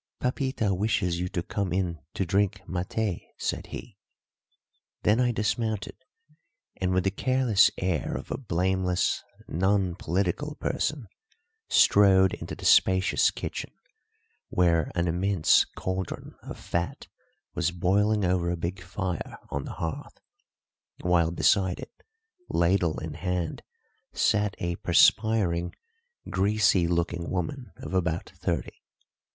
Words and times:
"Papita 0.19 0.75
wishes 0.75 1.19
you 1.19 1.29
to 1.29 1.43
come 1.43 1.71
in 1.71 1.99
to 2.15 2.25
drink 2.25 2.63
maté," 2.67 3.21
said 3.37 3.67
he. 3.67 3.99
Then 5.03 5.19
I 5.19 5.31
dismounted, 5.31 5.95
and, 6.77 6.91
with 6.91 7.03
the 7.03 7.11
careless 7.11 7.69
air 7.77 8.15
of 8.17 8.31
a 8.31 8.37
blameless, 8.39 9.21
non 9.47 9.93
political 9.93 10.55
person, 10.55 11.07
strode 11.69 12.33
into 12.33 12.55
the 12.55 12.65
spacious 12.65 13.29
kitchen, 13.29 13.69
where 14.49 14.91
an 14.95 15.07
immense 15.07 15.65
cauldron 15.75 16.33
of 16.41 16.57
fat 16.57 17.05
was 17.53 17.69
boiling 17.69 18.25
over 18.25 18.49
a 18.49 18.57
big 18.57 18.81
fire 18.81 19.37
on 19.51 19.65
the 19.65 19.73
hearth; 19.73 20.19
while 21.01 21.29
beside 21.29 21.79
it, 21.79 21.91
ladle 22.49 22.97
in 22.97 23.13
hand, 23.13 23.61
sat 24.13 24.55
a 24.57 24.77
perspiring, 24.77 25.75
greasy 26.27 26.87
looking 26.87 27.29
woman 27.29 27.71
of 27.77 27.93
about 27.93 28.31
thirty. 28.37 28.81